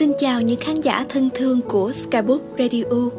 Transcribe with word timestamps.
Xin 0.00 0.12
chào 0.18 0.40
những 0.40 0.60
khán 0.60 0.80
giả 0.80 1.06
thân 1.08 1.28
thương 1.34 1.60
của 1.60 1.92
Skybook 1.92 2.40
Radio. 2.58 3.10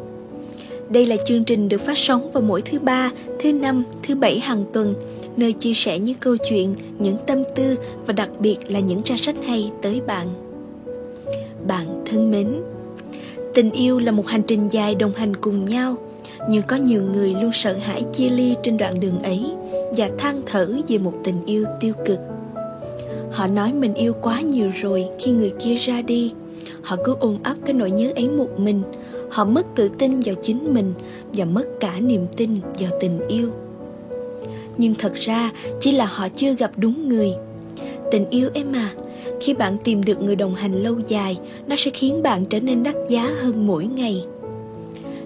Đây 0.88 1.06
là 1.06 1.16
chương 1.24 1.44
trình 1.44 1.68
được 1.68 1.80
phát 1.80 1.98
sóng 1.98 2.30
vào 2.30 2.42
mỗi 2.42 2.62
thứ 2.62 2.78
ba, 2.78 3.10
thứ 3.40 3.52
năm, 3.52 3.84
thứ 4.02 4.14
bảy 4.14 4.38
hàng 4.38 4.64
tuần, 4.72 4.94
nơi 5.36 5.52
chia 5.52 5.74
sẻ 5.74 5.98
những 5.98 6.18
câu 6.20 6.36
chuyện, 6.36 6.74
những 6.98 7.16
tâm 7.26 7.42
tư 7.54 7.76
và 8.06 8.12
đặc 8.12 8.30
biệt 8.38 8.56
là 8.68 8.80
những 8.80 9.02
trang 9.02 9.18
sách 9.18 9.36
hay 9.46 9.70
tới 9.82 10.00
bạn. 10.06 10.26
Bạn 11.66 12.02
thân 12.06 12.30
mến, 12.30 12.54
tình 13.54 13.70
yêu 13.70 13.98
là 13.98 14.12
một 14.12 14.26
hành 14.26 14.42
trình 14.42 14.68
dài 14.72 14.94
đồng 14.94 15.14
hành 15.14 15.36
cùng 15.36 15.66
nhau, 15.66 15.96
nhưng 16.48 16.62
có 16.62 16.76
nhiều 16.76 17.02
người 17.02 17.34
luôn 17.42 17.50
sợ 17.52 17.72
hãi 17.72 18.04
chia 18.12 18.30
ly 18.30 18.54
trên 18.62 18.76
đoạn 18.76 19.00
đường 19.00 19.18
ấy 19.22 19.44
và 19.96 20.08
than 20.18 20.42
thở 20.46 20.68
về 20.88 20.98
một 20.98 21.14
tình 21.24 21.44
yêu 21.46 21.64
tiêu 21.80 21.94
cực. 22.06 22.18
Họ 23.32 23.46
nói 23.46 23.72
mình 23.72 23.94
yêu 23.94 24.12
quá 24.12 24.40
nhiều 24.40 24.70
rồi 24.80 25.04
khi 25.18 25.32
người 25.32 25.52
kia 25.58 25.74
ra 25.74 26.02
đi 26.02 26.32
họ 26.82 26.96
cứ 27.04 27.16
ôm 27.20 27.38
ấp 27.42 27.54
cái 27.66 27.74
nỗi 27.74 27.90
nhớ 27.90 28.12
ấy 28.16 28.28
một 28.28 28.48
mình. 28.56 28.82
Họ 29.30 29.44
mất 29.44 29.66
tự 29.74 29.88
tin 29.88 30.20
vào 30.20 30.34
chính 30.42 30.74
mình 30.74 30.94
và 31.34 31.44
mất 31.44 31.64
cả 31.80 32.00
niềm 32.00 32.26
tin 32.36 32.60
vào 32.78 32.90
tình 33.00 33.26
yêu. 33.28 33.50
Nhưng 34.76 34.94
thật 34.94 35.12
ra, 35.14 35.50
chỉ 35.80 35.92
là 35.92 36.04
họ 36.04 36.28
chưa 36.36 36.54
gặp 36.54 36.70
đúng 36.76 37.08
người. 37.08 37.32
Tình 38.10 38.30
yêu 38.30 38.48
em 38.54 38.72
à 38.72 38.94
khi 39.40 39.54
bạn 39.54 39.76
tìm 39.84 40.04
được 40.04 40.22
người 40.22 40.36
đồng 40.36 40.54
hành 40.54 40.72
lâu 40.72 40.94
dài, 41.08 41.38
nó 41.66 41.76
sẽ 41.78 41.90
khiến 41.90 42.22
bạn 42.22 42.44
trở 42.44 42.60
nên 42.60 42.82
đắt 42.82 42.94
giá 43.08 43.30
hơn 43.40 43.66
mỗi 43.66 43.84
ngày. 43.84 44.24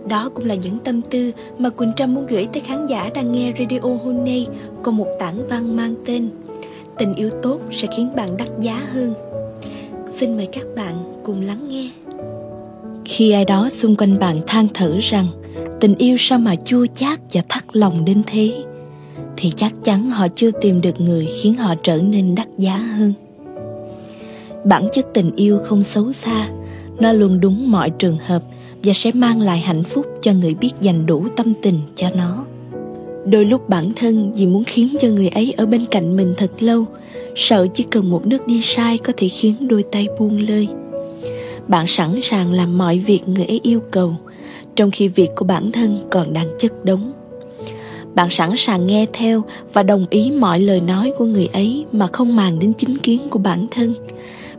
Đó 0.09 0.31
cũng 0.35 0.47
là 0.47 0.55
những 0.55 0.79
tâm 0.79 1.03
tư 1.03 1.33
mà 1.59 1.71
Quỳnh 1.71 1.93
Trâm 1.97 2.15
muốn 2.15 2.27
gửi 2.27 2.49
tới 2.53 2.61
khán 2.61 2.87
giả 2.87 3.11
đang 3.15 3.33
nghe 3.33 3.53
radio 3.59 3.81
hôm 4.05 4.25
nay 4.25 4.47
Còn 4.83 4.97
một 4.97 5.07
tảng 5.19 5.49
văn 5.49 5.77
mang 5.77 5.95
tên 6.07 6.29
Tình 6.99 7.15
yêu 7.15 7.31
tốt 7.43 7.61
sẽ 7.73 7.89
khiến 7.97 8.17
bạn 8.17 8.37
đắt 8.37 8.49
giá 8.61 8.83
hơn. 8.93 9.15
Xin 10.13 10.37
mời 10.37 10.47
các 10.53 10.65
bạn 10.77 11.16
cùng 11.27 11.41
lắng 11.41 11.69
nghe. 11.69 11.91
Khi 13.05 13.31
ai 13.31 13.45
đó 13.45 13.69
xung 13.69 13.97
quanh 13.97 14.19
bạn 14.19 14.41
than 14.47 14.69
thở 14.75 14.99
rằng 15.01 15.27
tình 15.81 15.95
yêu 15.99 16.17
sao 16.19 16.39
mà 16.39 16.55
chua 16.57 16.87
chát 16.95 17.21
và 17.33 17.43
thắt 17.49 17.65
lòng 17.73 18.05
đến 18.05 18.23
thế, 18.27 18.65
thì 19.37 19.53
chắc 19.57 19.75
chắn 19.83 20.11
họ 20.11 20.27
chưa 20.35 20.51
tìm 20.51 20.81
được 20.81 21.01
người 21.01 21.27
khiến 21.27 21.55
họ 21.55 21.75
trở 21.83 21.97
nên 21.97 22.35
đắt 22.35 22.49
giá 22.59 22.77
hơn. 22.77 23.13
Bản 24.65 24.89
chất 24.93 25.07
tình 25.15 25.31
yêu 25.37 25.59
không 25.65 25.83
xấu 25.83 26.13
xa, 26.13 26.49
nó 27.01 27.13
luôn 27.13 27.41
đúng 27.41 27.71
mọi 27.71 27.91
trường 27.91 28.19
hợp 28.27 28.43
và 28.85 28.93
sẽ 28.93 29.13
mang 29.13 29.41
lại 29.41 29.59
hạnh 29.59 29.85
phúc 29.85 30.07
cho 30.21 30.33
người 30.33 30.55
biết 30.55 30.71
dành 30.81 31.07
đủ 31.07 31.27
tâm 31.37 31.53
tình 31.63 31.81
cho 31.95 32.11
nó. 32.11 32.45
Đôi 33.27 33.45
lúc 33.45 33.69
bản 33.69 33.93
thân 33.97 34.33
vì 34.37 34.47
muốn 34.47 34.65
khiến 34.65 34.89
cho 35.01 35.09
người 35.09 35.29
ấy 35.29 35.55
ở 35.57 35.67
bên 35.67 35.85
cạnh 35.91 36.17
mình 36.17 36.35
thật 36.37 36.51
lâu 36.61 36.85
sợ 37.37 37.67
chỉ 37.75 37.85
cần 37.91 38.11
một 38.11 38.27
nước 38.27 38.47
đi 38.47 38.61
sai 38.63 38.99
có 38.99 39.13
thể 39.17 39.29
khiến 39.29 39.69
đôi 39.69 39.83
tay 39.83 40.09
buông 40.19 40.39
lơi 40.49 40.69
bạn 41.69 41.87
sẵn 41.87 42.21
sàng 42.23 42.53
làm 42.53 42.79
mọi 42.79 42.99
việc 42.99 43.29
người 43.29 43.45
ấy 43.45 43.61
yêu 43.63 43.81
cầu, 43.91 44.17
trong 44.77 44.91
khi 44.91 45.09
việc 45.09 45.31
của 45.37 45.45
bản 45.45 45.73
thân 45.73 45.99
còn 46.11 46.33
đang 46.33 46.49
chất 46.59 46.85
đống. 46.85 47.13
Bạn 48.15 48.31
sẵn 48.31 48.57
sàng 48.57 48.87
nghe 48.87 49.07
theo 49.13 49.43
và 49.73 49.83
đồng 49.83 50.07
ý 50.11 50.31
mọi 50.31 50.61
lời 50.61 50.81
nói 50.81 51.13
của 51.19 51.25
người 51.25 51.49
ấy 51.53 51.85
mà 51.93 52.07
không 52.07 52.37
màng 52.37 52.59
đến 52.59 52.73
chính 52.73 52.99
kiến 52.99 53.21
của 53.31 53.39
bản 53.39 53.67
thân. 53.71 53.95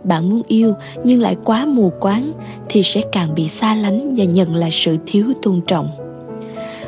Bạn 0.03 0.29
muốn 0.29 0.41
yêu 0.47 0.73
nhưng 1.03 1.21
lại 1.21 1.35
quá 1.43 1.65
mù 1.65 1.91
quáng 1.99 2.33
thì 2.69 2.83
sẽ 2.83 3.01
càng 3.11 3.35
bị 3.35 3.47
xa 3.47 3.75
lánh 3.75 4.15
và 4.17 4.23
nhận 4.23 4.55
lại 4.55 4.69
sự 4.71 4.97
thiếu 5.05 5.25
tôn 5.41 5.61
trọng. 5.67 5.89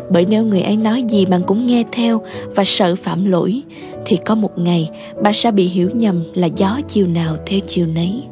Bởi 0.09 0.25
nếu 0.29 0.43
người 0.43 0.61
ấy 0.61 0.77
nói 0.77 1.03
gì 1.09 1.25
bạn 1.25 1.41
cũng 1.47 1.67
nghe 1.67 1.83
theo 1.91 2.21
và 2.55 2.63
sợ 2.63 2.95
phạm 2.95 3.25
lỗi, 3.25 3.61
thì 4.05 4.17
có 4.25 4.35
một 4.35 4.57
ngày 4.57 4.89
bạn 5.23 5.33
sẽ 5.33 5.51
bị 5.51 5.67
hiểu 5.67 5.89
nhầm 5.93 6.23
là 6.33 6.47
gió 6.47 6.79
chiều 6.87 7.07
nào 7.07 7.37
theo 7.45 7.59
chiều 7.67 7.87
nấy 7.87 8.23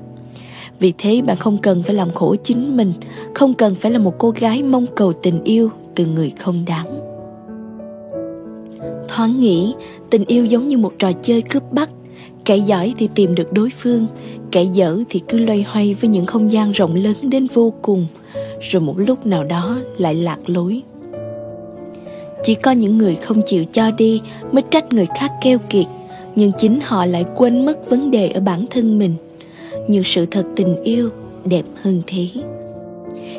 vì 0.80 0.94
thế 0.97 1.22
bạn 1.22 1.38
không 1.38 1.58
cần 1.58 1.83
phải 1.83 1.95
làm 1.95 2.11
khổ 2.11 2.36
chính 2.44 2.78
mình, 2.78 2.94
không 3.33 3.53
cần 3.53 3.75
phải 3.75 3.92
là 3.92 4.00
một 4.00 4.14
cô 4.17 4.30
gái 4.30 4.64
mong 4.64 4.86
cầu 4.95 5.14
tình 5.14 5.44
yêu 5.44 5.69
từ 5.95 6.06
người 6.06 6.31
không 6.39 6.66
đáng. 6.67 7.00
Thoáng 9.08 9.39
nghĩ, 9.39 9.74
tình 10.09 10.25
yêu 10.25 10.46
giống 10.46 10.68
như 10.68 10.78
một 10.78 10.94
trò 11.00 11.12
chơi 11.22 11.41
cướp 11.41 11.72
bắt. 11.72 11.90
Kẻ 12.46 12.57
giỏi 12.57 12.94
thì 12.97 13.09
tìm 13.16 13.35
được 13.35 13.53
đối 13.53 13.69
phương, 13.69 14.06
kẻ 14.52 14.63
dở 14.63 14.97
thì 15.09 15.22
cứ 15.28 15.38
loay 15.38 15.63
hoay 15.63 15.94
với 15.94 16.09
những 16.09 16.25
không 16.25 16.52
gian 16.52 16.72
rộng 16.72 16.96
lớn 16.96 17.16
đến 17.22 17.47
vô 17.53 17.73
cùng, 17.81 18.06
rồi 18.62 18.81
một 18.81 18.96
lúc 18.97 19.25
nào 19.25 19.44
đó 19.44 19.78
lại 19.97 20.16
lạc 20.16 20.40
lối. 20.46 20.81
Chỉ 22.44 22.56
có 22.56 22.72
những 22.72 22.97
người 22.97 23.16
không 23.16 23.41
chịu 23.46 23.66
cho 23.72 23.91
đi 23.91 24.22
mới 24.52 24.63
trách 24.69 24.94
người 24.94 25.07
khác 25.19 25.31
keo 25.41 25.57
kiệt, 25.69 25.85
nhưng 26.35 26.52
chính 26.57 26.79
họ 26.84 27.06
lại 27.06 27.25
quên 27.35 27.66
mất 27.66 27.90
vấn 27.90 28.12
đề 28.12 28.29
ở 28.29 28.41
bản 28.41 28.66
thân 28.69 29.00
mình 29.00 29.16
nhưng 29.88 30.03
sự 30.03 30.25
thật 30.25 30.46
tình 30.56 30.84
yêu 30.84 31.09
đẹp 31.46 31.64
hơn 31.81 32.02
thế. 32.08 32.28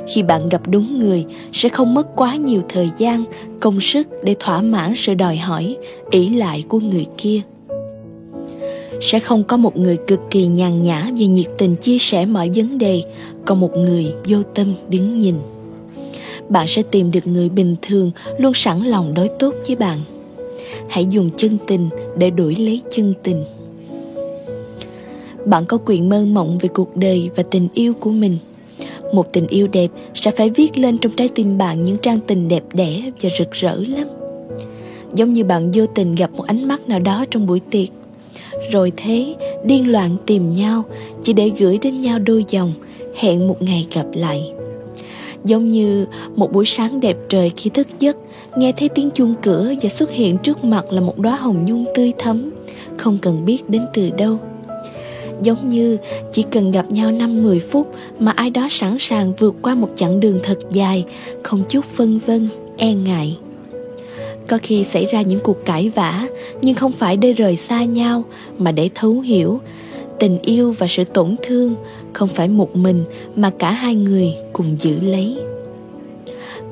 Khi 0.09 0.23
bạn 0.23 0.49
gặp 0.49 0.63
đúng 0.69 0.99
người, 0.99 1.25
sẽ 1.53 1.69
không 1.69 1.95
mất 1.95 2.17
quá 2.17 2.37
nhiều 2.37 2.63
thời 2.69 2.91
gian, 2.99 3.25
công 3.61 3.81
sức 3.81 4.09
để 4.23 4.35
thỏa 4.39 4.63
mãn 4.63 4.93
sự 4.97 5.15
đòi 5.15 5.37
hỏi 5.37 5.77
ỷ 6.11 6.29
lại 6.29 6.65
của 6.69 6.79
người 6.81 7.07
kia. 7.19 7.41
Sẽ 9.01 9.21
không 9.21 9.45
có 9.45 9.57
một 9.57 9.77
người 9.77 9.97
cực 10.07 10.21
kỳ 10.31 10.47
nhàn 10.47 10.83
nhã 10.83 11.03
và 11.19 11.27
nhiệt 11.27 11.47
tình 11.59 11.77
chia 11.77 11.99
sẻ 11.99 12.27
mọi 12.27 12.51
vấn 12.55 12.79
đề, 12.79 13.03
còn 13.47 13.61
một 13.61 13.71
người 13.77 14.07
vô 14.29 14.39
tâm 14.55 14.75
đứng 14.89 15.19
nhìn. 15.19 15.35
Bạn 16.49 16.67
sẽ 16.69 16.83
tìm 16.83 17.11
được 17.11 17.27
người 17.27 17.49
bình 17.49 17.77
thường, 17.83 18.11
luôn 18.39 18.53
sẵn 18.55 18.81
lòng 18.81 19.15
đối 19.15 19.29
tốt 19.29 19.55
với 19.67 19.77
bạn. 19.77 20.01
Hãy 20.89 21.07
dùng 21.07 21.31
chân 21.37 21.59
tình 21.67 21.89
để 22.17 22.31
đuổi 22.31 22.55
lấy 22.55 22.81
chân 22.91 23.15
tình 23.23 23.45
bạn 25.47 25.65
có 25.67 25.79
quyền 25.87 26.09
mơ 26.09 26.25
mộng 26.25 26.59
về 26.59 26.69
cuộc 26.69 26.97
đời 26.97 27.31
và 27.37 27.43
tình 27.43 27.69
yêu 27.75 27.95
của 28.01 28.11
mình. 28.11 28.39
Một 29.15 29.33
tình 29.33 29.47
yêu 29.47 29.69
đẹp 29.73 29.89
sẽ 30.15 30.31
phải 30.31 30.51
viết 30.51 30.79
lên 30.79 30.99
trong 30.99 31.13
trái 31.17 31.29
tim 31.29 31.59
bạn 31.59 31.83
những 31.83 31.99
trang 31.99 32.19
tình 32.27 32.49
đẹp 32.49 32.63
đẽ 32.73 33.03
và 33.23 33.31
rực 33.39 33.53
rỡ 33.53 33.77
lắm. 33.89 34.09
Giống 35.15 35.33
như 35.33 35.45
bạn 35.45 35.71
vô 35.75 35.87
tình 35.87 36.15
gặp 36.15 36.31
một 36.33 36.47
ánh 36.47 36.69
mắt 36.69 36.89
nào 36.89 37.01
đó 37.01 37.25
trong 37.31 37.47
buổi 37.47 37.61
tiệc. 37.71 37.89
Rồi 38.73 38.93
thế, 38.97 39.35
điên 39.65 39.93
loạn 39.93 40.17
tìm 40.27 40.53
nhau 40.53 40.83
chỉ 41.23 41.33
để 41.33 41.51
gửi 41.59 41.79
đến 41.83 42.01
nhau 42.01 42.19
đôi 42.19 42.45
dòng, 42.49 42.73
hẹn 43.17 43.49
một 43.49 43.63
ngày 43.63 43.87
gặp 43.95 44.07
lại. 44.15 44.53
Giống 45.45 45.69
như 45.69 46.07
một 46.37 46.53
buổi 46.53 46.65
sáng 46.65 47.01
đẹp 47.01 47.17
trời 47.29 47.53
khi 47.57 47.71
thức 47.71 47.89
giấc, 47.99 48.17
nghe 48.57 48.73
thấy 48.73 48.89
tiếng 48.89 49.11
chuông 49.11 49.35
cửa 49.43 49.73
và 49.83 49.89
xuất 49.89 50.11
hiện 50.11 50.39
trước 50.39 50.65
mặt 50.65 50.85
là 50.91 51.01
một 51.01 51.19
đóa 51.19 51.37
hồng 51.37 51.65
nhung 51.67 51.85
tươi 51.95 52.13
thắm, 52.19 52.51
không 52.97 53.19
cần 53.23 53.45
biết 53.45 53.71
đến 53.71 53.83
từ 53.95 54.11
đâu 54.11 54.39
giống 55.43 55.69
như 55.69 55.97
chỉ 56.33 56.43
cần 56.43 56.71
gặp 56.71 56.91
nhau 56.91 57.13
năm 57.13 57.43
mười 57.43 57.61
phút 57.61 57.95
mà 58.19 58.33
ai 58.33 58.51
đó 58.51 58.69
sẵn 58.71 58.97
sàng 58.99 59.33
vượt 59.39 59.55
qua 59.63 59.75
một 59.75 59.89
chặng 59.97 60.21
đường 60.21 60.41
thật 60.43 60.59
dài, 60.71 61.05
không 61.43 61.63
chút 61.69 61.85
phân 61.85 62.19
vân 62.27 62.49
e 62.77 62.95
ngại. 62.95 63.39
Có 64.49 64.59
khi 64.63 64.85
xảy 64.85 65.05
ra 65.05 65.23
những 65.23 65.41
cuộc 65.41 65.65
cãi 65.65 65.93
vã, 65.95 66.29
nhưng 66.63 66.75
không 66.75 66.93
phải 66.93 67.17
để 67.17 67.33
rời 67.33 67.57
xa 67.57 67.85
nhau, 67.85 68.25
mà 68.59 68.73
để 68.73 68.91
thấu 68.95 69.21
hiểu. 69.21 69.61
Tình 70.19 70.39
yêu 70.43 70.75
và 70.79 70.87
sự 70.87 71.05
tổn 71.05 71.37
thương 71.43 71.75
không 72.13 72.29
phải 72.29 72.49
một 72.49 72.77
mình 72.77 73.05
mà 73.37 73.51
cả 73.59 73.71
hai 73.71 73.95
người 73.95 74.27
cùng 74.53 74.77
giữ 74.81 75.01
lấy. 75.01 75.39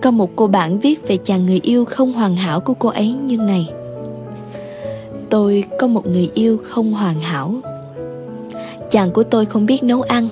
Có 0.00 0.10
một 0.10 0.30
cô 0.36 0.46
bạn 0.46 0.78
viết 0.78 1.08
về 1.08 1.16
chàng 1.16 1.46
người 1.46 1.60
yêu 1.62 1.84
không 1.84 2.12
hoàn 2.12 2.36
hảo 2.36 2.60
của 2.60 2.74
cô 2.74 2.88
ấy 2.88 3.12
như 3.12 3.36
này. 3.36 3.68
Tôi 5.30 5.64
có 5.78 5.86
một 5.86 6.06
người 6.06 6.30
yêu 6.34 6.58
không 6.62 6.92
hoàn 6.92 7.20
hảo 7.20 7.54
chàng 8.90 9.10
của 9.10 9.22
tôi 9.22 9.44
không 9.44 9.66
biết 9.66 9.82
nấu 9.82 10.02
ăn, 10.02 10.28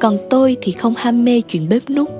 còn 0.00 0.18
tôi 0.30 0.56
thì 0.62 0.72
không 0.72 0.94
ham 0.96 1.24
mê 1.24 1.40
chuyện 1.40 1.68
bếp 1.68 1.90
nút 1.90 2.10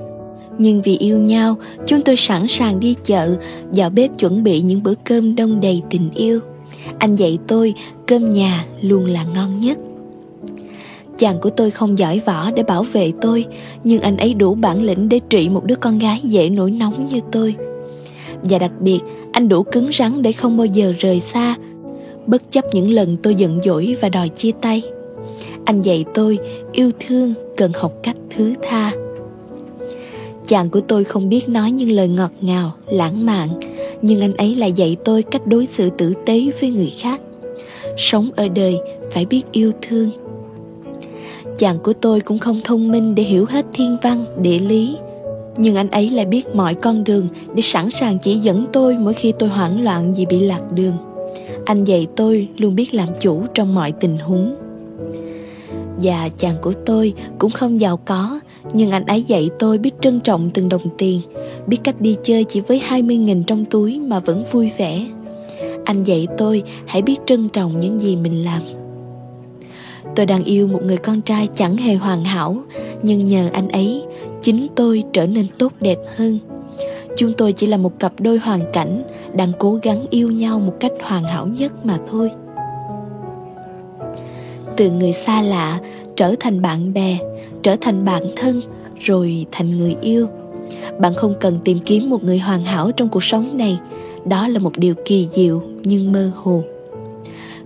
nhưng 0.57 0.81
vì 0.81 0.97
yêu 0.97 1.17
nhau, 1.17 1.55
chúng 1.85 2.01
tôi 2.01 2.15
sẵn 2.17 2.47
sàng 2.47 2.79
đi 2.79 2.95
chợ, 3.03 3.35
vào 3.67 3.89
bếp 3.89 4.19
chuẩn 4.19 4.43
bị 4.43 4.61
những 4.61 4.83
bữa 4.83 4.93
cơm 5.03 5.35
đông 5.35 5.61
đầy 5.61 5.81
tình 5.89 6.09
yêu. 6.15 6.39
Anh 6.99 7.15
dạy 7.15 7.37
tôi, 7.47 7.73
cơm 8.07 8.33
nhà 8.33 8.65
luôn 8.81 9.05
là 9.05 9.23
ngon 9.23 9.59
nhất. 9.59 9.77
Chàng 11.17 11.39
của 11.41 11.49
tôi 11.49 11.71
không 11.71 11.97
giỏi 11.97 12.21
võ 12.25 12.51
để 12.51 12.63
bảo 12.63 12.83
vệ 12.83 13.11
tôi, 13.21 13.45
nhưng 13.83 14.01
anh 14.01 14.17
ấy 14.17 14.33
đủ 14.33 14.55
bản 14.55 14.83
lĩnh 14.83 15.09
để 15.09 15.19
trị 15.29 15.49
một 15.49 15.65
đứa 15.65 15.75
con 15.75 15.99
gái 15.99 16.19
dễ 16.23 16.49
nổi 16.49 16.71
nóng 16.71 17.07
như 17.07 17.19
tôi. 17.31 17.55
Và 18.43 18.59
đặc 18.59 18.71
biệt, 18.79 18.99
anh 19.31 19.49
đủ 19.49 19.63
cứng 19.63 19.89
rắn 19.93 20.21
để 20.21 20.31
không 20.31 20.57
bao 20.57 20.65
giờ 20.65 20.93
rời 20.99 21.19
xa. 21.19 21.55
Bất 22.27 22.51
chấp 22.51 22.65
những 22.73 22.91
lần 22.91 23.17
tôi 23.23 23.35
giận 23.35 23.59
dỗi 23.63 23.95
và 24.01 24.09
đòi 24.09 24.29
chia 24.29 24.51
tay 24.61 24.83
anh 25.65 25.81
dạy 25.81 26.05
tôi 26.13 26.37
yêu 26.71 26.91
thương 27.07 27.33
cần 27.57 27.71
học 27.75 27.93
cách 28.03 28.15
thứ 28.29 28.53
tha. 28.61 28.91
Chàng 30.47 30.69
của 30.69 30.81
tôi 30.81 31.03
không 31.03 31.29
biết 31.29 31.49
nói 31.49 31.71
những 31.71 31.91
lời 31.91 32.07
ngọt 32.07 32.31
ngào, 32.41 32.73
lãng 32.87 33.25
mạn, 33.25 33.49
nhưng 34.01 34.21
anh 34.21 34.33
ấy 34.33 34.55
lại 34.55 34.71
dạy 34.71 34.95
tôi 35.03 35.23
cách 35.23 35.47
đối 35.47 35.65
xử 35.65 35.89
tử 35.89 36.13
tế 36.25 36.41
với 36.61 36.71
người 36.71 36.91
khác. 36.99 37.21
Sống 37.97 38.29
ở 38.35 38.47
đời 38.47 38.75
phải 39.11 39.25
biết 39.25 39.41
yêu 39.51 39.71
thương. 39.81 40.09
Chàng 41.57 41.79
của 41.79 41.93
tôi 41.93 42.19
cũng 42.19 42.39
không 42.39 42.61
thông 42.63 42.91
minh 42.91 43.15
để 43.15 43.23
hiểu 43.23 43.45
hết 43.49 43.65
thiên 43.73 43.97
văn, 44.01 44.25
địa 44.41 44.59
lý, 44.59 44.97
nhưng 45.57 45.75
anh 45.75 45.89
ấy 45.89 46.09
lại 46.09 46.25
biết 46.25 46.47
mọi 46.55 46.73
con 46.73 47.03
đường 47.03 47.27
để 47.53 47.61
sẵn 47.61 47.89
sàng 47.89 48.17
chỉ 48.19 48.35
dẫn 48.35 48.65
tôi 48.73 48.95
mỗi 48.99 49.13
khi 49.13 49.33
tôi 49.39 49.49
hoảng 49.49 49.83
loạn 49.83 50.13
vì 50.13 50.25
bị 50.25 50.39
lạc 50.39 50.71
đường. 50.71 50.97
Anh 51.65 51.83
dạy 51.83 52.07
tôi 52.15 52.47
luôn 52.57 52.75
biết 52.75 52.93
làm 52.93 53.07
chủ 53.19 53.43
trong 53.53 53.75
mọi 53.75 53.91
tình 53.91 54.17
huống. 54.17 54.55
Và 56.03 56.29
chàng 56.37 56.55
của 56.61 56.73
tôi 56.85 57.13
cũng 57.39 57.51
không 57.51 57.79
giàu 57.79 57.97
có, 57.97 58.39
Nhưng 58.73 58.91
anh 58.91 59.05
ấy 59.05 59.23
dạy 59.23 59.49
tôi 59.59 59.77
biết 59.77 59.91
trân 60.01 60.19
trọng 60.19 60.49
từng 60.53 60.69
đồng 60.69 60.97
tiền, 60.97 61.21
Biết 61.67 61.77
cách 61.83 62.01
đi 62.01 62.15
chơi 62.23 62.43
chỉ 62.43 62.61
với 62.61 62.81
20.000 62.89 63.43
trong 63.43 63.65
túi 63.65 63.99
mà 63.99 64.19
vẫn 64.19 64.43
vui 64.51 64.71
vẻ. 64.77 65.05
Anh 65.85 66.03
dạy 66.03 66.27
tôi 66.37 66.63
hãy 66.85 67.01
biết 67.01 67.17
trân 67.25 67.49
trọng 67.49 67.79
những 67.79 67.99
gì 67.99 68.15
mình 68.15 68.45
làm. 68.45 68.61
Tôi 70.15 70.25
đang 70.25 70.43
yêu 70.43 70.67
một 70.67 70.83
người 70.83 70.97
con 70.97 71.21
trai 71.21 71.47
chẳng 71.55 71.77
hề 71.77 71.95
hoàn 71.95 72.23
hảo, 72.23 72.57
Nhưng 73.03 73.25
nhờ 73.25 73.49
anh 73.53 73.69
ấy, 73.69 74.03
Chính 74.41 74.67
tôi 74.75 75.03
trở 75.13 75.27
nên 75.27 75.47
tốt 75.57 75.73
đẹp 75.81 75.97
hơn. 76.15 76.39
Chúng 77.17 77.33
tôi 77.37 77.53
chỉ 77.53 77.67
là 77.67 77.77
một 77.77 77.99
cặp 77.99 78.13
đôi 78.19 78.37
hoàn 78.37 78.61
cảnh 78.73 79.03
Đang 79.33 79.51
cố 79.59 79.79
gắng 79.83 80.05
yêu 80.09 80.31
nhau 80.31 80.59
một 80.59 80.73
cách 80.79 80.91
hoàn 81.01 81.23
hảo 81.23 81.47
nhất 81.47 81.85
mà 81.85 81.97
thôi 82.11 82.31
từ 84.77 84.89
người 84.91 85.13
xa 85.13 85.41
lạ 85.41 85.79
trở 86.15 86.35
thành 86.39 86.61
bạn 86.61 86.93
bè, 86.93 87.17
trở 87.63 87.75
thành 87.81 88.05
bạn 88.05 88.23
thân, 88.35 88.61
rồi 88.99 89.45
thành 89.51 89.77
người 89.77 89.95
yêu. 90.01 90.27
Bạn 90.99 91.13
không 91.13 91.35
cần 91.39 91.59
tìm 91.65 91.79
kiếm 91.85 92.09
một 92.09 92.23
người 92.23 92.39
hoàn 92.39 92.63
hảo 92.63 92.91
trong 92.91 93.09
cuộc 93.09 93.23
sống 93.23 93.57
này. 93.57 93.79
Đó 94.25 94.47
là 94.47 94.59
một 94.59 94.77
điều 94.77 94.95
kỳ 95.05 95.27
diệu 95.31 95.61
nhưng 95.83 96.11
mơ 96.11 96.31
hồ. 96.35 96.63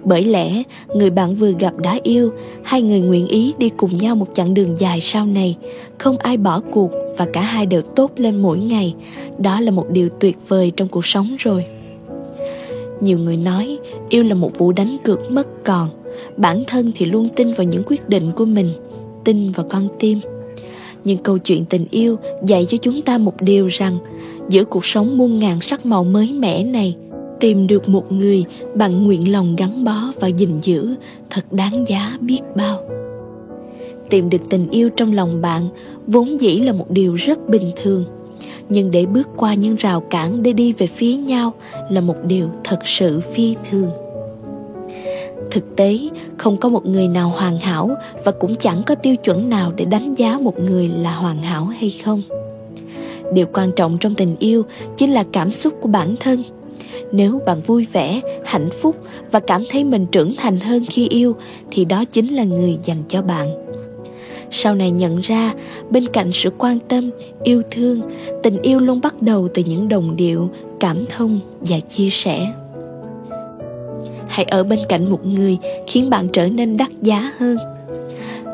Bởi 0.04 0.24
lẽ, 0.24 0.64
người 0.96 1.10
bạn 1.10 1.36
vừa 1.36 1.52
gặp 1.60 1.78
đã 1.78 2.00
yêu, 2.04 2.32
hai 2.64 2.82
người 2.82 3.02
nguyện 3.02 3.28
ý 3.28 3.54
đi 3.58 3.70
cùng 3.70 3.98
nhau 3.98 4.16
một 4.16 4.28
chặng 4.34 4.54
đường 4.54 4.76
dài 4.78 5.02
sau 5.02 5.26
này. 5.26 5.58
Không 5.98 6.18
ai 6.18 6.38
bỏ 6.38 6.62
cuộc 6.72 6.92
và 7.18 7.26
cả 7.34 7.42
hai 7.42 7.66
đều 7.66 7.82
tốt 7.82 8.12
lên 8.16 8.42
mỗi 8.42 8.60
ngày. 8.60 8.96
Đó 9.38 9.60
là 9.60 9.72
một 9.72 9.86
điều 9.90 10.10
tuyệt 10.10 10.38
vời 10.48 10.72
trong 10.78 10.88
cuộc 10.88 11.06
sống 11.06 11.36
rồi 11.40 11.66
nhiều 13.02 13.18
người 13.18 13.38
nói, 13.38 13.80
yêu 14.10 14.24
là 14.24 14.36
một 14.36 14.58
vụ 14.58 14.72
đánh 14.72 14.98
cược 15.04 15.32
mất 15.32 15.48
còn. 15.64 15.90
Bản 16.38 16.64
thân 16.68 16.92
thì 16.96 17.06
luôn 17.06 17.30
tin 17.36 17.54
vào 17.54 17.68
những 17.68 17.84
quyết 17.86 18.10
định 18.10 18.32
của 18.36 18.46
mình, 18.46 18.70
tin 19.24 19.52
vào 19.52 19.66
con 19.70 19.88
tim. 20.00 20.20
Nhưng 21.04 21.18
câu 21.18 21.38
chuyện 21.38 21.66
tình 21.66 21.86
yêu 21.92 22.18
dạy 22.46 22.66
cho 22.66 22.78
chúng 22.78 23.02
ta 23.02 23.18
một 23.18 23.42
điều 23.42 23.68
rằng, 23.68 23.98
giữa 24.50 24.64
cuộc 24.64 24.86
sống 24.86 25.18
muôn 25.18 25.40
ngàn 25.40 25.62
sắc 25.62 25.86
màu 25.86 26.04
mới 26.04 26.34
mẻ 26.34 26.64
này, 26.64 26.96
tìm 27.40 27.68
được 27.68 27.90
một 27.90 28.12
người 28.12 28.44
bằng 28.76 29.04
nguyện 29.04 29.32
lòng 29.32 29.56
gắn 29.56 29.84
bó 29.84 30.12
và 30.20 30.28
gìn 30.28 30.62
giữ 30.62 30.90
thật 31.30 31.54
đáng 31.54 31.88
giá 31.88 32.18
biết 32.22 32.40
bao. 32.56 32.78
Tìm 34.10 34.30
được 34.30 34.50
tình 34.50 34.70
yêu 34.70 34.90
trong 34.90 35.14
lòng 35.14 35.42
bạn 35.42 35.70
vốn 36.08 36.42
dĩ 36.42 36.60
là 36.60 36.74
một 36.74 36.92
điều 36.92 37.16
rất 37.16 37.50
bình 37.50 37.72
thường 37.84 38.06
nhưng 38.74 38.92
để 38.92 39.06
bước 39.06 39.30
qua 39.38 39.54
những 39.54 39.76
rào 39.76 40.00
cản 40.00 40.44
để 40.44 40.54
đi 40.54 40.74
về 40.74 40.88
phía 40.88 41.16
nhau 41.16 41.54
là 41.90 42.02
một 42.02 42.16
điều 42.24 42.50
thật 42.64 42.80
sự 42.86 43.20
phi 43.20 43.56
thường. 43.70 43.92
Thực 45.52 45.76
tế, 45.76 45.98
không 46.38 46.58
có 46.58 46.70
một 46.70 46.86
người 46.86 47.08
nào 47.08 47.30
hoàn 47.30 47.60
hảo 47.60 47.96
và 48.24 48.32
cũng 48.32 48.56
chẳng 48.56 48.84
có 48.86 48.96
tiêu 48.96 49.16
chuẩn 49.16 49.50
nào 49.50 49.72
để 49.76 49.86
đánh 49.86 50.16
giá 50.16 50.40
một 50.42 50.60
người 50.60 50.88
là 50.88 51.16
hoàn 51.16 51.42
hảo 51.42 51.66
hay 51.66 51.90
không. 51.90 52.22
Điều 53.34 53.46
quan 53.54 53.72
trọng 53.76 53.98
trong 53.98 54.16
tình 54.16 54.36
yêu 54.40 54.64
chính 54.98 55.12
là 55.12 55.24
cảm 55.32 55.52
xúc 55.52 55.74
của 55.82 55.88
bản 55.88 56.16
thân. 56.20 56.44
Nếu 57.12 57.42
bạn 57.46 57.62
vui 57.62 57.88
vẻ, 57.94 58.22
hạnh 58.46 58.70
phúc 58.82 58.96
và 59.32 59.40
cảm 59.40 59.64
thấy 59.70 59.84
mình 59.84 60.06
trưởng 60.12 60.34
thành 60.38 60.60
hơn 60.60 60.84
khi 60.90 61.08
yêu, 61.08 61.36
thì 61.72 61.86
đó 61.86 62.04
chính 62.12 62.36
là 62.36 62.44
người 62.44 62.78
dành 62.84 63.04
cho 63.08 63.22
bạn 63.22 63.61
sau 64.52 64.76
này 64.76 64.92
nhận 64.92 65.20
ra, 65.20 65.54
bên 65.90 66.06
cạnh 66.08 66.32
sự 66.34 66.50
quan 66.58 66.80
tâm, 66.88 67.10
yêu 67.44 67.62
thương, 67.72 68.02
tình 68.44 68.62
yêu 68.62 68.80
luôn 68.80 69.02
bắt 69.02 69.22
đầu 69.22 69.48
từ 69.54 69.64
những 69.66 69.90
đồng 69.90 70.16
điệu, 70.16 70.50
cảm 70.80 71.06
thông 71.10 71.40
và 71.60 71.80
chia 71.80 72.10
sẻ. 72.10 72.54
Hãy 74.28 74.46
ở 74.46 74.64
bên 74.64 74.80
cạnh 74.90 75.10
một 75.10 75.26
người 75.26 75.58
khiến 75.88 76.10
bạn 76.10 76.28
trở 76.34 76.48
nên 76.48 76.78
đắt 76.78 76.90
giá 77.02 77.32
hơn. 77.38 77.58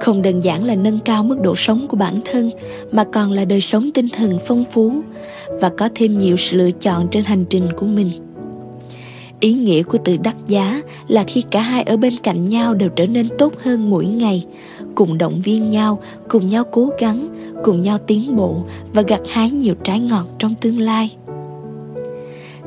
Không 0.02 0.22
đơn 0.22 0.44
giản 0.44 0.64
là 0.64 0.76
nâng 0.76 1.00
cao 1.00 1.24
mức 1.24 1.38
độ 1.42 1.56
sống 1.56 1.88
của 1.88 1.98
bản 1.98 2.20
thân, 2.26 2.52
mà 2.92 3.04
còn 3.04 3.32
là 3.32 3.46
đời 3.46 3.62
sống 3.62 3.90
tinh 3.94 4.08
thần 4.10 4.38
phong 4.46 4.64
phú 4.72 4.94
và 5.50 5.70
có 5.70 5.90
thêm 5.96 6.18
nhiều 6.18 6.38
sự 6.38 6.58
lựa 6.58 6.72
chọn 6.72 7.08
trên 7.12 7.24
hành 7.24 7.46
trình 7.50 7.68
của 7.76 7.86
mình 7.86 8.12
ý 9.40 9.54
nghĩa 9.54 9.84
của 9.84 9.98
từ 10.06 10.18
đắt 10.24 10.36
giá 10.48 10.82
là 11.08 11.24
khi 11.24 11.44
cả 11.52 11.62
hai 11.62 11.84
ở 11.84 11.98
bên 11.98 12.14
cạnh 12.24 12.50
nhau 12.50 12.74
đều 12.74 12.90
trở 12.90 13.08
nên 13.08 13.28
tốt 13.38 13.54
hơn 13.60 13.90
mỗi 13.90 14.06
ngày. 14.06 14.46
Cùng 14.96 15.18
động 15.18 15.42
viên 15.44 15.70
nhau, 15.70 16.00
cùng 16.30 16.48
nhau 16.48 16.64
cố 16.72 16.90
gắng, 17.00 17.28
cùng 17.64 17.82
nhau 17.82 17.98
tiến 18.08 18.36
bộ 18.36 18.64
và 18.94 19.02
gặt 19.02 19.22
hái 19.28 19.50
nhiều 19.50 19.76
trái 19.84 20.00
ngọt 20.00 20.26
trong 20.40 20.56
tương 20.62 20.80
lai. 20.80 21.16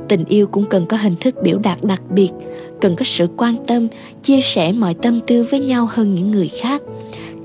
Tình 0.09 0.25
yêu 0.25 0.47
cũng 0.47 0.65
cần 0.71 0.87
có 0.87 0.97
hình 0.97 1.15
thức 1.21 1.35
biểu 1.43 1.59
đạt 1.59 1.85
đặc 1.85 2.03
biệt, 2.11 2.31
cần 2.81 2.97
có 2.97 3.05
sự 3.05 3.29
quan 3.37 3.55
tâm, 3.67 3.89
chia 4.23 4.41
sẻ 4.41 4.73
mọi 4.73 4.95
tâm 4.95 5.21
tư 5.27 5.47
với 5.51 5.61
nhau 5.61 5.89
hơn 5.91 6.15
những 6.15 6.31
người 6.31 6.49
khác. 6.61 6.83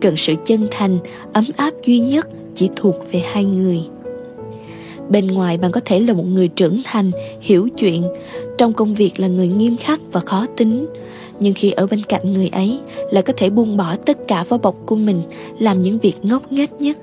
Cần 0.02 0.18
sự 0.18 0.34
chân 0.46 0.68
thành, 0.72 0.98
ấm 1.34 1.46
áp 1.58 1.74
duy 1.86 2.00
nhất 2.00 2.28
chỉ 2.56 2.70
thuộc 2.76 2.96
về 3.12 3.24
hai 3.32 3.46
người 3.46 3.80
bên 5.10 5.28
ngoài 5.28 5.58
bạn 5.58 5.72
có 5.72 5.82
thể 5.86 6.00
là 6.00 6.14
một 6.14 6.26
người 6.28 6.48
trưởng 6.48 6.82
thành, 6.84 7.12
hiểu 7.42 7.70
chuyện. 7.78 8.04
Trong 8.58 8.74
công 8.74 8.94
việc 8.94 9.20
là 9.20 9.28
người 9.28 9.48
nghiêm 9.48 9.78
khắc 9.78 10.00
và 10.12 10.20
khó 10.20 10.46
tính. 10.58 10.86
Nhưng 11.40 11.54
khi 11.54 11.72
ở 11.72 11.88
bên 11.88 12.02
cạnh 12.02 12.34
người 12.34 12.48
ấy 12.48 12.80
là 13.12 13.22
có 13.22 13.34
thể 13.38 13.50
buông 13.50 13.78
bỏ 13.78 13.96
tất 14.06 14.18
cả 14.28 14.44
vỏ 14.50 14.58
bọc 14.58 14.76
của 14.86 14.96
mình, 14.96 15.22
làm 15.60 15.82
những 15.82 16.00
việc 16.00 16.16
ngốc 16.24 16.52
nghếch 16.52 16.82
nhất. 16.82 16.98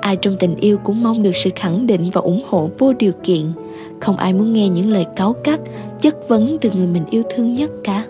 Ai 0.00 0.16
trong 0.16 0.36
tình 0.38 0.56
yêu 0.56 0.78
cũng 0.84 1.02
mong 1.02 1.22
được 1.22 1.36
sự 1.36 1.50
khẳng 1.56 1.86
định 1.86 2.10
và 2.12 2.20
ủng 2.20 2.42
hộ 2.48 2.70
vô 2.78 2.92
điều 2.98 3.12
kiện. 3.22 3.52
Không 4.00 4.16
ai 4.16 4.32
muốn 4.32 4.52
nghe 4.52 4.68
những 4.68 4.92
lời 4.92 5.04
cáu 5.16 5.32
cắt, 5.32 5.60
chất 6.00 6.28
vấn 6.28 6.58
từ 6.60 6.70
người 6.70 6.86
mình 6.86 7.04
yêu 7.10 7.22
thương 7.30 7.54
nhất 7.54 7.70
cả 7.84 8.04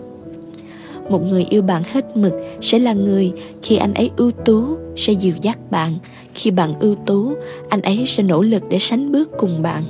một 1.11 1.23
người 1.23 1.47
yêu 1.51 1.63
bạn 1.63 1.83
hết 1.93 2.17
mực 2.17 2.33
sẽ 2.63 2.79
là 2.79 2.93
người 2.93 3.33
khi 3.63 3.77
anh 3.77 3.95
ấy 3.95 4.11
ưu 4.17 4.31
tú 4.31 4.65
sẽ 4.97 5.13
dìu 5.13 5.35
dắt 5.43 5.59
bạn. 5.71 5.99
Khi 6.35 6.51
bạn 6.51 6.75
ưu 6.81 6.95
tú, 6.95 7.33
anh 7.69 7.83
ấy 7.83 8.05
sẽ 8.07 8.23
nỗ 8.23 8.43
lực 8.43 8.63
để 8.71 8.79
sánh 8.79 9.13
bước 9.13 9.31
cùng 9.39 9.63
bạn. 9.63 9.85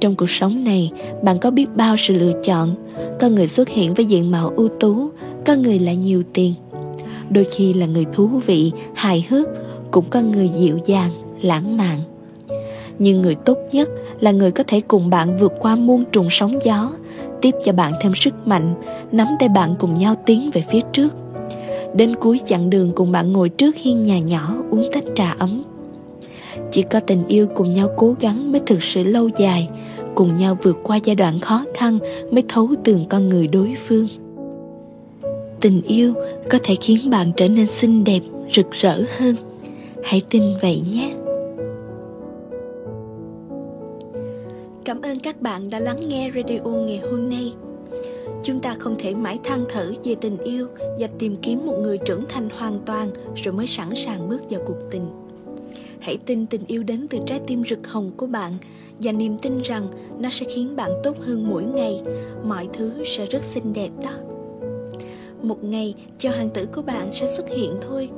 Trong 0.00 0.14
cuộc 0.14 0.30
sống 0.30 0.64
này, 0.64 0.90
bạn 1.22 1.38
có 1.38 1.50
biết 1.50 1.66
bao 1.76 1.96
sự 1.96 2.14
lựa 2.14 2.32
chọn? 2.44 2.74
Có 3.20 3.28
người 3.28 3.48
xuất 3.48 3.68
hiện 3.68 3.94
với 3.94 4.04
diện 4.04 4.30
mạo 4.30 4.52
ưu 4.56 4.68
tú, 4.68 5.10
có 5.46 5.54
người 5.54 5.78
lại 5.78 5.96
nhiều 5.96 6.22
tiền. 6.32 6.54
Đôi 7.30 7.44
khi 7.50 7.74
là 7.74 7.86
người 7.86 8.04
thú 8.12 8.26
vị, 8.26 8.72
hài 8.94 9.26
hước, 9.30 9.48
cũng 9.90 10.04
có 10.10 10.20
người 10.20 10.48
dịu 10.48 10.78
dàng, 10.86 11.10
lãng 11.42 11.76
mạn. 11.76 12.00
Nhưng 12.98 13.22
người 13.22 13.34
tốt 13.34 13.58
nhất 13.72 13.88
là 14.20 14.30
người 14.30 14.50
có 14.50 14.64
thể 14.66 14.80
cùng 14.80 15.10
bạn 15.10 15.36
vượt 15.36 15.52
qua 15.58 15.76
muôn 15.76 16.04
trùng 16.12 16.26
sóng 16.30 16.58
gió 16.64 16.92
tiếp 17.40 17.54
cho 17.62 17.72
bạn 17.72 17.92
thêm 18.00 18.14
sức 18.14 18.34
mạnh, 18.46 18.74
nắm 19.12 19.26
tay 19.38 19.48
bạn 19.48 19.74
cùng 19.78 19.94
nhau 19.94 20.14
tiến 20.26 20.50
về 20.52 20.62
phía 20.70 20.80
trước. 20.92 21.16
Đến 21.94 22.16
cuối 22.16 22.40
chặng 22.46 22.70
đường 22.70 22.92
cùng 22.94 23.12
bạn 23.12 23.32
ngồi 23.32 23.48
trước 23.48 23.76
hiên 23.76 24.02
nhà 24.02 24.18
nhỏ 24.18 24.54
uống 24.70 24.88
tách 24.92 25.04
trà 25.14 25.34
ấm. 25.38 25.62
Chỉ 26.70 26.82
có 26.82 27.00
tình 27.00 27.26
yêu 27.26 27.46
cùng 27.54 27.72
nhau 27.72 27.88
cố 27.96 28.14
gắng 28.20 28.52
mới 28.52 28.60
thực 28.66 28.82
sự 28.82 29.02
lâu 29.02 29.30
dài, 29.38 29.68
cùng 30.14 30.36
nhau 30.36 30.58
vượt 30.62 30.76
qua 30.82 30.96
giai 31.04 31.16
đoạn 31.16 31.38
khó 31.38 31.64
khăn 31.74 31.98
mới 32.30 32.44
thấu 32.48 32.68
tường 32.84 33.04
con 33.08 33.28
người 33.28 33.46
đối 33.46 33.74
phương. 33.86 34.06
Tình 35.60 35.82
yêu 35.82 36.14
có 36.50 36.58
thể 36.64 36.74
khiến 36.80 37.10
bạn 37.10 37.32
trở 37.36 37.48
nên 37.48 37.66
xinh 37.66 38.04
đẹp, 38.04 38.20
rực 38.52 38.70
rỡ 38.70 39.02
hơn. 39.18 39.34
Hãy 40.04 40.22
tin 40.30 40.42
vậy 40.62 40.82
nhé. 40.92 41.14
Cảm 44.88 45.02
ơn 45.02 45.18
các 45.18 45.40
bạn 45.42 45.70
đã 45.70 45.78
lắng 45.78 45.96
nghe 46.08 46.30
radio 46.34 46.70
ngày 46.70 47.00
hôm 47.10 47.30
nay. 47.30 47.52
Chúng 48.42 48.60
ta 48.60 48.76
không 48.78 48.96
thể 48.98 49.14
mãi 49.14 49.38
than 49.44 49.64
thở 49.68 49.92
về 50.04 50.14
tình 50.20 50.38
yêu 50.38 50.66
và 50.98 51.06
tìm 51.18 51.36
kiếm 51.42 51.66
một 51.66 51.78
người 51.82 51.98
trưởng 51.98 52.24
thành 52.28 52.50
hoàn 52.50 52.80
toàn 52.86 53.10
rồi 53.36 53.54
mới 53.54 53.66
sẵn 53.66 53.88
sàng 53.94 54.28
bước 54.28 54.40
vào 54.50 54.60
cuộc 54.66 54.78
tình. 54.90 55.06
Hãy 56.00 56.18
tin 56.26 56.46
tình 56.46 56.66
yêu 56.66 56.82
đến 56.82 57.06
từ 57.10 57.18
trái 57.26 57.40
tim 57.46 57.64
rực 57.64 57.86
hồng 57.86 58.10
của 58.16 58.26
bạn 58.26 58.58
và 58.98 59.12
niềm 59.12 59.38
tin 59.38 59.60
rằng 59.60 59.88
nó 60.18 60.28
sẽ 60.30 60.46
khiến 60.54 60.76
bạn 60.76 60.90
tốt 61.02 61.16
hơn 61.20 61.50
mỗi 61.50 61.64
ngày, 61.64 62.02
mọi 62.44 62.68
thứ 62.72 62.92
sẽ 63.06 63.26
rất 63.26 63.42
xinh 63.42 63.72
đẹp 63.72 63.90
đó. 64.02 64.12
Một 65.42 65.64
ngày, 65.64 65.94
cho 66.18 66.30
hoàng 66.30 66.50
tử 66.50 66.66
của 66.74 66.82
bạn 66.82 67.10
sẽ 67.12 67.26
xuất 67.36 67.48
hiện 67.48 67.72
thôi. 67.88 68.10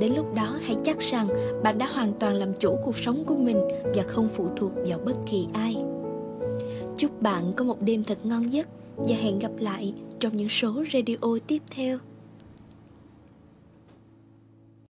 Đến 0.00 0.12
lúc 0.16 0.34
đó 0.34 0.58
hãy 0.62 0.76
chắc 0.84 1.00
rằng 1.00 1.28
bạn 1.62 1.78
đã 1.78 1.86
hoàn 1.86 2.12
toàn 2.12 2.34
làm 2.34 2.52
chủ 2.52 2.76
cuộc 2.84 2.98
sống 2.98 3.24
của 3.24 3.36
mình 3.36 3.60
và 3.94 4.02
không 4.02 4.28
phụ 4.28 4.48
thuộc 4.56 4.72
vào 4.86 4.98
bất 5.04 5.14
kỳ 5.30 5.46
ai. 5.52 5.76
Chúc 6.96 7.22
bạn 7.22 7.52
có 7.56 7.64
một 7.64 7.82
đêm 7.82 8.04
thật 8.04 8.18
ngon 8.24 8.52
giấc 8.52 8.68
và 8.96 9.16
hẹn 9.16 9.38
gặp 9.38 9.52
lại 9.58 9.94
trong 10.20 10.36
những 10.36 10.48
số 10.48 10.84
radio 10.92 11.38
tiếp 11.46 11.62
theo. 11.70 11.98